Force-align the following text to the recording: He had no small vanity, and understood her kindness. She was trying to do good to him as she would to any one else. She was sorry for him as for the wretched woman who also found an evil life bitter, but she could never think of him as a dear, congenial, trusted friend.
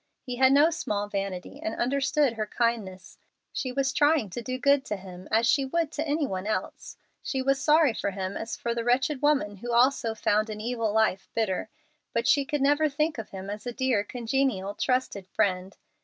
He 0.25 0.37
had 0.37 0.51
no 0.51 0.71
small 0.71 1.07
vanity, 1.07 1.59
and 1.61 1.75
understood 1.75 2.33
her 2.33 2.47
kindness. 2.47 3.19
She 3.53 3.71
was 3.71 3.93
trying 3.93 4.31
to 4.31 4.41
do 4.41 4.57
good 4.57 4.83
to 4.85 4.95
him 4.95 5.27
as 5.29 5.45
she 5.45 5.63
would 5.63 5.91
to 5.91 6.07
any 6.07 6.25
one 6.25 6.47
else. 6.47 6.97
She 7.21 7.39
was 7.43 7.61
sorry 7.61 7.93
for 7.93 8.09
him 8.09 8.35
as 8.35 8.57
for 8.57 8.73
the 8.73 8.83
wretched 8.83 9.21
woman 9.21 9.57
who 9.57 9.71
also 9.73 10.15
found 10.15 10.49
an 10.49 10.59
evil 10.59 10.91
life 10.91 11.29
bitter, 11.35 11.69
but 12.15 12.27
she 12.27 12.45
could 12.45 12.61
never 12.63 12.89
think 12.89 13.19
of 13.19 13.29
him 13.29 13.47
as 13.47 13.67
a 13.67 13.71
dear, 13.73 14.03
congenial, 14.03 14.73
trusted 14.73 15.27
friend. 15.27 15.77